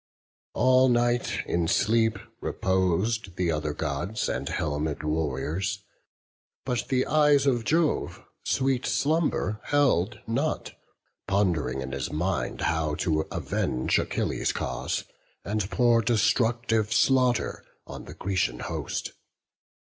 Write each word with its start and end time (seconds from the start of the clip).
BOOK 0.55 0.59
II. 0.59 0.63
All 0.63 0.89
night 0.89 1.43
in 1.45 1.67
sleep 1.67 2.17
repos'd 2.41 3.35
the 3.35 3.51
other 3.51 3.71
Gods, 3.71 4.27
And 4.27 4.49
helmed 4.49 5.03
warriors; 5.03 5.83
but 6.65 6.87
the 6.87 7.05
eyes 7.05 7.45
of 7.45 7.63
Jove 7.65 8.19
Sweet 8.43 8.87
slumber 8.87 9.61
held 9.65 10.19
not, 10.25 10.73
pondering 11.27 11.81
in 11.81 11.91
his 11.91 12.11
mind 12.11 12.61
How 12.61 12.95
to 12.95 13.27
avenge 13.31 13.99
Achilles' 13.99 14.53
cause, 14.53 15.03
and 15.45 15.69
pour 15.69 16.01
Destructive 16.01 16.91
slaughter 16.91 17.63
on 17.85 18.05
the 18.05 18.15
Grecian 18.15 18.61
host. 18.61 19.11